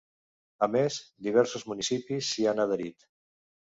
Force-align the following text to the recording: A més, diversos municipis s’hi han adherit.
A 0.67 0.69
més, 0.75 0.97
diversos 1.29 1.67
municipis 1.73 2.31
s’hi 2.31 2.49
han 2.53 2.63
adherit. 2.65 3.07